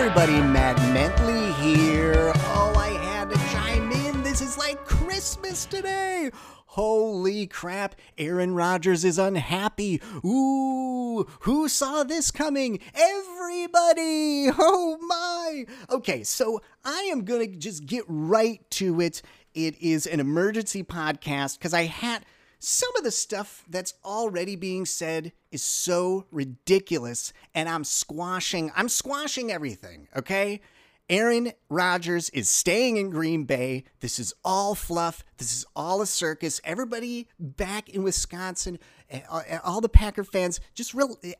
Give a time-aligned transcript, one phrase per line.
[0.00, 2.32] everybody, Matt Mentley here.
[2.34, 4.22] Oh, I had to chime in.
[4.22, 6.30] This is like Christmas today.
[6.64, 10.00] Holy crap, Aaron Rodgers is unhappy.
[10.24, 12.78] Ooh, who saw this coming?
[12.94, 14.48] Everybody!
[14.58, 15.66] Oh my!
[15.90, 19.20] Okay, so I am gonna just get right to it.
[19.52, 22.24] It is an emergency podcast because I had
[22.60, 28.88] some of the stuff that's already being said is so ridiculous and I'm squashing I'm
[28.88, 30.60] squashing everything, okay?
[31.08, 33.82] Aaron Rodgers is staying in Green Bay.
[33.98, 35.24] This is all fluff.
[35.38, 36.60] This is all a circus.
[36.62, 38.78] Everybody back in Wisconsin,
[39.10, 41.32] eh, eh, all the Packer fans, just real eh,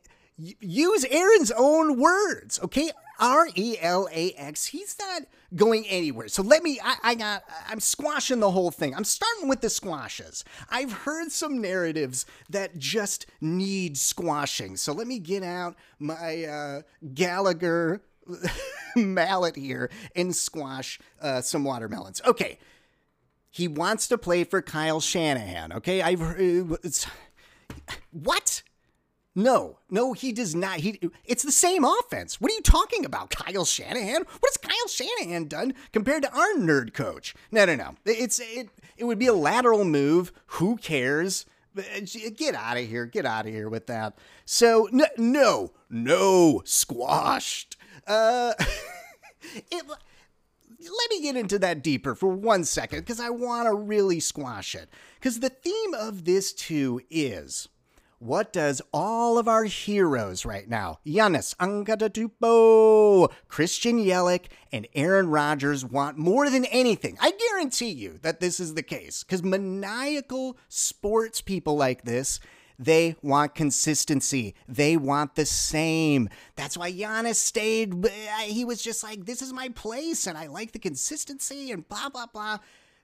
[0.59, 2.91] use Aaron's own words, okay?
[3.19, 4.65] R E L A X.
[4.65, 5.23] He's not
[5.55, 6.27] going anywhere.
[6.27, 8.95] So let me, I, I got, I'm squashing the whole thing.
[8.95, 10.43] I'm starting with the squashes.
[10.69, 14.75] I've heard some narratives that just need squashing.
[14.75, 16.81] So let me get out my uh,
[17.13, 18.01] Gallagher
[18.95, 22.21] mallet here and squash uh, some watermelons.
[22.25, 22.57] Okay.
[23.51, 25.73] He wants to play for Kyle Shanahan.
[25.73, 26.01] Okay.
[26.01, 26.77] I've heard.
[28.11, 28.63] what?
[29.33, 30.81] No, no, he does not.
[30.81, 32.41] He it's the same offense.
[32.41, 34.23] What are you talking about, Kyle Shanahan?
[34.23, 37.33] What has Kyle Shanahan done compared to our nerd coach?
[37.49, 37.95] No, no, no.
[38.05, 38.69] It's it.
[38.97, 40.33] It would be a lateral move.
[40.47, 41.45] Who cares?
[42.35, 43.05] Get out of here.
[43.05, 44.17] Get out of here with that.
[44.43, 47.77] So no, no, no, squashed.
[48.05, 48.53] Uh,
[49.43, 49.85] it.
[49.87, 54.75] Let me get into that deeper for one second because I want to really squash
[54.75, 54.89] it.
[55.19, 57.69] Because the theme of this too is
[58.21, 65.83] what does all of our heroes right now, Giannis Antetokounmpo, Christian Yelich, and Aaron Rodgers
[65.83, 67.17] want more than anything?
[67.19, 72.39] I guarantee you that this is the case because maniacal sports people like this
[72.77, 74.55] they want consistency.
[74.67, 76.29] They want the same.
[76.55, 77.93] That's why Giannis stayed.
[78.45, 82.09] He was just like, this is my place, and I like the consistency, and blah,
[82.09, 82.57] blah, blah.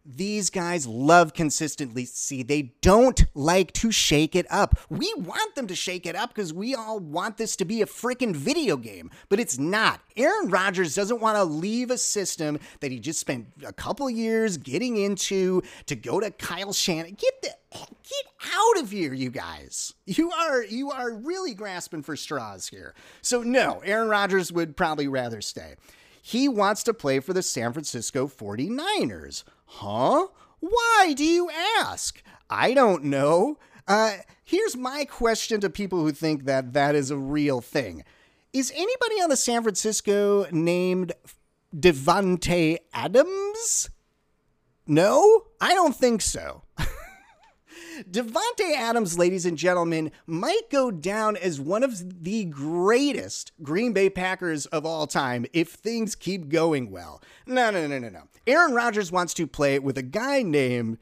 [0.10, 2.42] These guys love consistency.
[2.42, 4.80] They don't like to shake it up.
[4.90, 7.86] We want them to shake it up because we all want this to be a
[7.86, 10.00] freaking video game, but it's not.
[10.16, 14.56] Aaron Rodgers doesn't want to leave a system that he just spent a couple years
[14.56, 17.16] getting into to go to Kyle Shanahan.
[17.16, 18.26] Get the get
[18.56, 19.94] out of here, you guys.
[20.06, 22.94] You are you are really grasping for straws here.
[23.22, 25.76] So no, Aaron Rodgers would probably rather stay.
[26.22, 29.44] He wants to play for the San Francisco 49ers.
[29.68, 30.28] Huh?
[30.60, 32.22] Why do you ask?
[32.50, 33.60] I don't know.
[33.88, 38.04] Uh, here's my question to people who think that that is a real thing.
[38.54, 41.14] Is anybody on the San Francisco named
[41.76, 43.90] Davante Adams?
[44.88, 46.64] No, I don't think so.
[48.04, 54.10] Davante Adams, ladies and gentlemen, might go down as one of the greatest Green Bay
[54.10, 57.22] Packers of all time if things keep going well.
[57.46, 58.24] No, no, no, no, no.
[58.46, 60.98] Aaron Rodgers wants to play with a guy named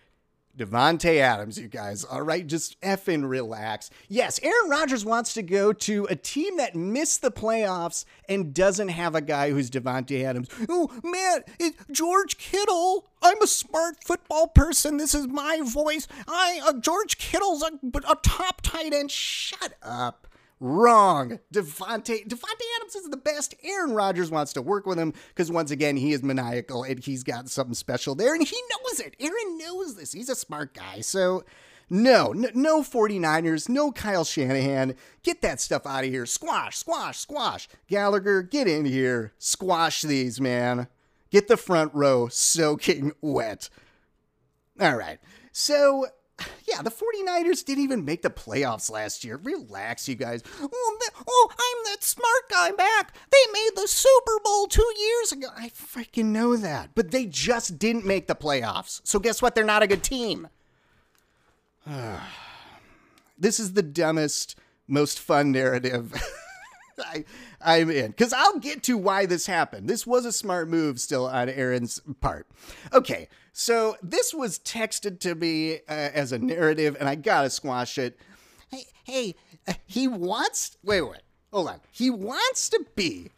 [0.58, 2.04] Davante Adams, you guys.
[2.04, 3.90] All right, just effing relax.
[4.08, 8.90] Yes, Aaron Rodgers wants to go to a team that missed the playoffs and doesn't
[8.90, 10.48] have a guy who's Davante Adams.
[10.70, 13.08] Oh man, it, George Kittle.
[13.22, 14.98] I'm a smart football person.
[14.98, 16.08] This is my voice.
[16.28, 17.72] I uh, George Kittle's a,
[18.10, 19.12] a top tight end.
[19.12, 20.28] Shut up.
[20.62, 21.40] Wrong.
[21.54, 23.56] Davante Davante Adams is the best.
[23.64, 27.24] Aaron Rodgers wants to work with him because once again he is maniacal and he's
[27.24, 29.16] got something special there and he knows it.
[29.20, 30.14] Aaron knows this.
[30.14, 31.02] He's a smart guy.
[31.02, 31.44] So
[31.90, 34.96] no, no, no 49ers, no Kyle Shanahan.
[35.24, 36.26] Get that stuff out of here.
[36.26, 37.68] Squash, squash, squash.
[37.88, 39.34] Gallagher, get in here.
[39.38, 40.88] Squash these, man.
[41.30, 43.70] Get the front row soaking wet.
[44.80, 45.20] All right.
[45.52, 46.08] So
[46.68, 49.38] yeah, the 49ers didn't even make the playoffs last year.
[49.38, 50.42] Relax, you guys.
[50.62, 50.98] Oh,
[51.28, 53.16] oh, I'm that smart guy back.
[53.32, 55.48] They made the Super Bowl two years ago.
[55.56, 56.92] I freaking know that.
[56.96, 59.02] But they just didn't make the playoffs.
[59.04, 59.56] So guess what?
[59.56, 60.48] They're not a good team.
[63.38, 64.56] this is the dumbest,
[64.88, 66.14] most fun narrative.
[67.06, 67.26] I,
[67.62, 69.90] I'm in because I'll get to why this happened.
[69.90, 72.48] This was a smart move still on Aaron's part.
[72.94, 77.98] Okay, so this was texted to me uh, as a narrative, and I gotta squash
[77.98, 78.18] it.
[78.70, 79.36] Hey, hey,
[79.68, 80.78] uh, he wants.
[80.84, 81.22] Wait, wait,
[81.52, 81.82] hold on.
[81.92, 83.32] He wants to be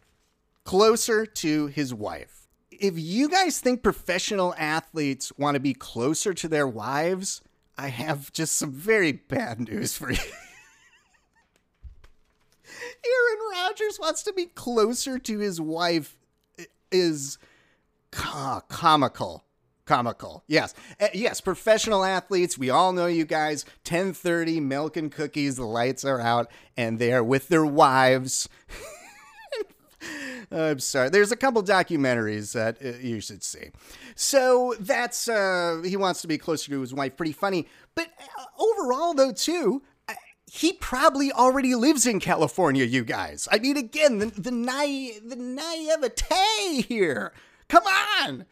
[0.63, 2.47] closer to his wife.
[2.71, 7.41] If you guys think professional athletes want to be closer to their wives,
[7.77, 10.17] I have just some very bad news for you.
[13.05, 16.17] Aaron Rodgers wants to be closer to his wife
[16.91, 17.37] is
[18.11, 19.43] comical.
[19.85, 20.43] Comical.
[20.47, 20.73] Yes.
[20.99, 23.63] Uh, yes, professional athletes, we all know you guys.
[23.85, 28.49] 10:30 milk and cookies, the lights are out and they're with their wives.
[30.51, 31.09] I'm sorry.
[31.09, 33.71] There's a couple documentaries that uh, you should see.
[34.15, 37.17] So that's uh, he wants to be closer to his wife.
[37.17, 37.67] Pretty funny.
[37.95, 39.83] But uh, overall, though, too,
[40.49, 42.85] he probably already lives in California.
[42.85, 43.47] You guys.
[43.51, 44.51] I mean, again, the the,
[45.25, 47.33] the naivete here.
[47.67, 48.45] Come on.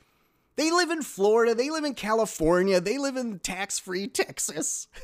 [0.58, 1.56] They live in Florida.
[1.56, 2.80] They live in California.
[2.80, 4.88] They live in tax-free Texas.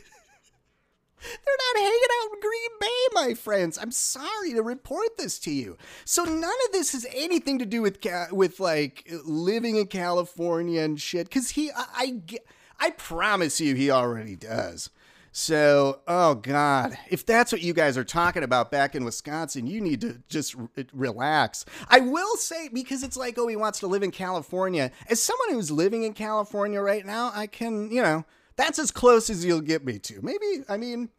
[1.21, 3.77] They're not hanging out in Green Bay, my friends.
[3.77, 5.77] I'm sorry to report this to you.
[6.03, 7.99] So none of this has anything to do with
[8.31, 11.27] with like living in California and shit.
[11.27, 12.21] Because he, I, I,
[12.79, 14.89] I promise you, he already does.
[15.33, 19.79] So, oh God, if that's what you guys are talking about back in Wisconsin, you
[19.79, 21.63] need to just re- relax.
[21.87, 24.91] I will say, because it's like, oh, he wants to live in California.
[25.09, 28.25] As someone who's living in California right now, I can, you know,
[28.57, 30.21] that's as close as you'll get me to.
[30.21, 31.09] Maybe, I mean,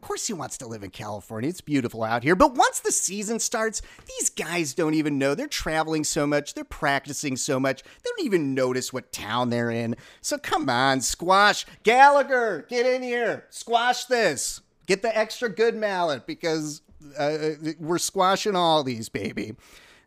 [0.00, 1.48] of course he wants to live in California.
[1.48, 2.36] It's beautiful out here.
[2.36, 5.34] But once the season starts, these guys don't even know.
[5.34, 9.70] They're traveling so much, they're practicing so much, they don't even notice what town they're
[9.70, 9.96] in.
[10.20, 11.66] So come on, squash.
[11.82, 13.46] Gallagher, get in here.
[13.50, 14.60] Squash this.
[14.86, 16.82] Get the extra good mallet because
[17.18, 17.50] uh,
[17.80, 19.54] we're squashing all these, baby.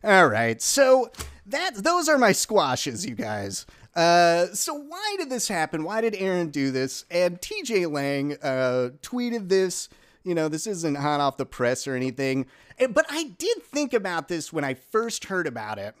[0.02, 0.60] All right.
[0.62, 1.10] So
[1.46, 3.66] that those are my squashes, you guys.
[3.94, 5.84] Uh, so why did this happen?
[5.84, 7.04] Why did Aaron do this?
[7.10, 9.88] And TJ Lang uh, tweeted this.
[10.22, 12.46] You know, this isn't hot off the press or anything.
[12.78, 15.94] But I did think about this when I first heard about it.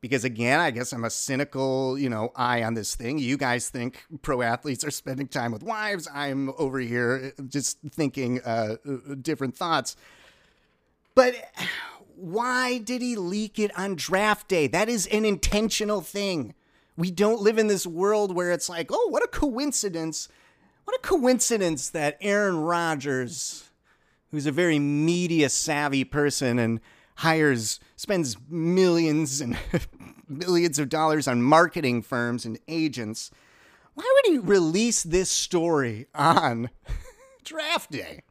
[0.00, 3.18] Because again, I guess I'm a cynical, you know, eye on this thing.
[3.18, 6.08] You guys think pro athletes are spending time with wives.
[6.12, 8.76] I'm over here just thinking uh
[9.20, 9.96] different thoughts.
[11.14, 11.34] But
[12.20, 14.66] why did he leak it on draft day?
[14.66, 16.54] That is an intentional thing.
[16.96, 20.28] We don't live in this world where it's like, oh, what a coincidence.
[20.84, 23.70] What a coincidence that Aaron Rodgers,
[24.30, 26.80] who's a very media savvy person and
[27.16, 29.56] hires, spends millions and
[30.28, 33.30] millions of dollars on marketing firms and agents,
[33.94, 36.70] why would he release this story on
[37.44, 38.22] draft day?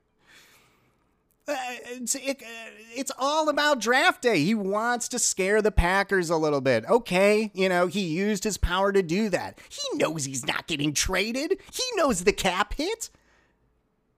[1.50, 1.56] Uh,
[1.86, 4.44] it's, it, uh, it's all about draft day.
[4.44, 6.86] He wants to scare the Packers a little bit.
[6.90, 9.60] Okay, you know, he used his power to do that.
[9.70, 13.10] He knows he's not getting traded, he knows the cap hit.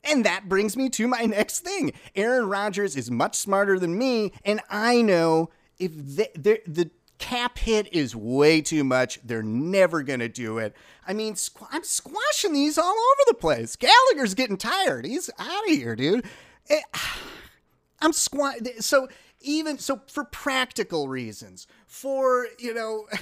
[0.03, 1.93] And that brings me to my next thing.
[2.15, 7.59] Aaron Rodgers is much smarter than me, and I know if the, the, the cap
[7.59, 10.75] hit is way too much, they're never going to do it.
[11.07, 13.75] I mean, squ- I'm squashing these all over the place.
[13.75, 15.05] Gallagher's getting tired.
[15.05, 16.25] He's out of here, dude.
[16.67, 16.99] It, eh,
[18.01, 18.55] I'm squat.
[18.79, 19.07] So
[19.41, 23.07] even so, for practical reasons, for you know.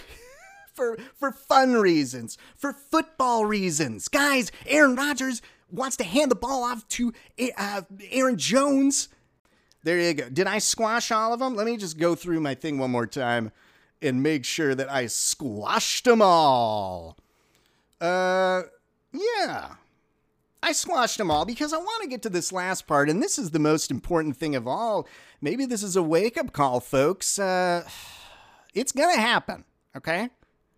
[0.74, 4.08] for for fun reasons, for football reasons.
[4.08, 7.14] Guys, Aaron Rodgers wants to hand the ball off to
[7.58, 7.82] uh,
[8.12, 9.10] Aaron Jones.
[9.84, 10.30] There you go.
[10.30, 11.56] Did I squash all of them?
[11.56, 13.52] Let me just go through my thing one more time
[14.02, 17.18] and make sure that I squashed them all.
[18.00, 18.64] Uh,
[19.12, 19.76] yeah.
[20.62, 23.40] I squashed them all because I want to get to this last part, and this
[23.40, 25.08] is the most important thing of all.
[25.42, 27.40] Maybe this is a wake up call, folks.
[27.40, 27.88] Uh,
[28.74, 29.64] it's going to happen,
[29.96, 30.30] okay?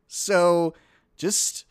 [0.07, 0.75] So
[1.17, 1.65] just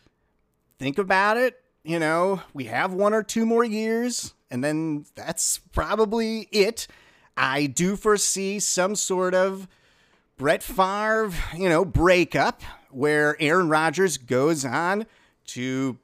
[0.78, 1.62] think about it.
[1.84, 6.86] You know, we have one or two more years, and then that's probably it.
[7.36, 9.66] I do foresee some sort of
[10.36, 15.06] Brett Favre, you know, breakup where Aaron Rodgers goes on
[15.46, 15.98] to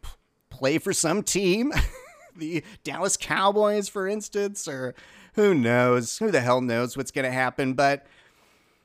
[0.57, 1.73] play for some team,
[2.37, 4.95] the Dallas Cowboys, for instance, or
[5.35, 6.19] who knows?
[6.19, 7.75] Who the hell knows what's going to happen?
[7.75, 8.07] But,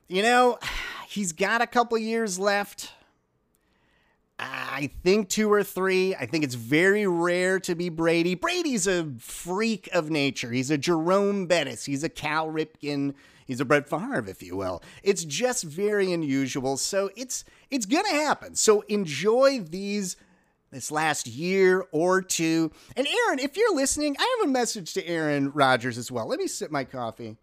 [0.08, 0.60] you know,
[1.08, 2.92] he's got a couple years left.
[4.44, 6.16] I think two or three.
[6.16, 8.34] I think it's very rare to be Brady.
[8.34, 10.52] Brady's a freak of nature.
[10.52, 11.86] He's a Jerome Bettis.
[11.86, 13.14] He's a Cal Ripken.
[13.46, 14.82] He's a Brett Favre, if you will.
[15.04, 16.78] It's just very unusual.
[16.78, 18.56] So it's it's gonna happen.
[18.56, 20.16] So enjoy these
[20.72, 22.72] this last year or two.
[22.96, 26.28] And Aaron, if you're listening, I have a message to Aaron Rodgers as well.
[26.28, 27.38] Let me sip my coffee.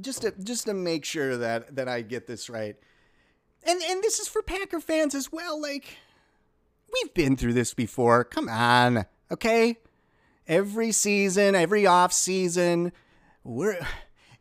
[0.00, 2.76] Just to just to make sure that that I get this right.
[3.64, 5.60] And and this is for Packer fans as well.
[5.60, 5.96] Like
[6.92, 8.24] we've been through this before.
[8.24, 9.06] Come on.
[9.30, 9.78] Okay?
[10.46, 12.92] Every season, every off season,
[13.44, 13.78] we're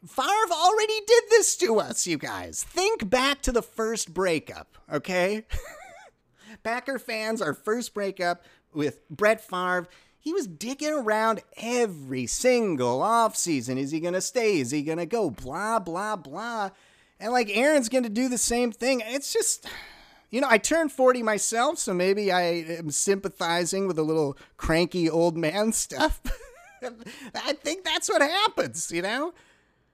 [0.08, 2.64] Favre already did this to us, you guys.
[2.64, 5.46] Think back to the first breakup, okay?
[6.64, 8.44] Packer fans, our first breakup
[8.74, 9.88] with Brett Favre.
[10.20, 13.78] He was digging around every single offseason.
[13.78, 14.60] Is he going to stay?
[14.60, 15.32] Is he going to go?
[15.32, 16.70] Blah, blah, blah.
[17.20, 19.02] And like Aaron's going to do the same thing.
[19.06, 19.68] It's just,
[20.30, 25.10] you know, I turned 40 myself, so maybe I am sympathizing with a little cranky
[25.10, 26.22] old man stuff.
[27.36, 29.34] I think that's what happens, you know?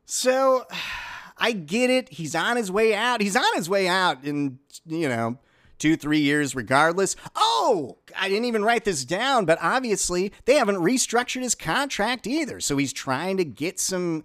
[0.06, 0.66] So
[1.38, 2.10] I get it.
[2.10, 3.22] He's on his way out.
[3.22, 5.38] He's on his way out in, you know,
[5.78, 7.16] two, three years regardless.
[7.36, 12.60] Oh, I didn't even write this down, but obviously they haven't restructured his contract either.
[12.60, 14.24] So he's trying to get some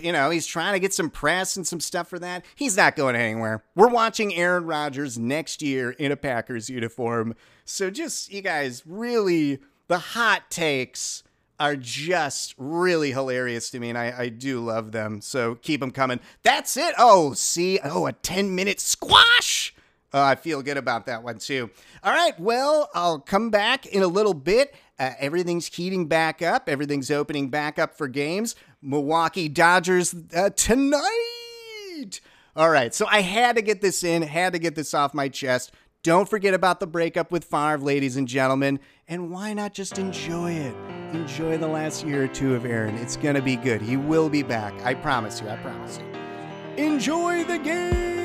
[0.00, 2.44] you know, he's trying to get some press and some stuff for that.
[2.54, 3.64] He's not going anywhere.
[3.74, 7.34] We're watching Aaron Rodgers next year in a Packers uniform.
[7.64, 11.24] So just, you guys, really, the hot takes
[11.58, 15.20] are just really hilarious to me, and I, I do love them.
[15.20, 16.20] So keep them coming.
[16.42, 16.94] That's it.
[16.98, 19.73] Oh, see, oh, a 10 minute squash.
[20.14, 21.70] Uh, I feel good about that one too.
[22.04, 24.72] All right, well, I'll come back in a little bit.
[24.96, 26.68] Uh, everything's heating back up.
[26.68, 28.54] Everything's opening back up for games.
[28.80, 32.20] Milwaukee Dodgers uh, tonight.
[32.54, 35.28] All right, so I had to get this in, had to get this off my
[35.28, 35.72] chest.
[36.04, 38.78] Don't forget about the breakup with Favre, ladies and gentlemen.
[39.08, 40.76] And why not just enjoy it?
[41.12, 42.94] Enjoy the last year or two of Aaron.
[42.96, 43.82] It's going to be good.
[43.82, 44.74] He will be back.
[44.84, 45.48] I promise you.
[45.48, 46.84] I promise you.
[46.84, 48.23] Enjoy the game.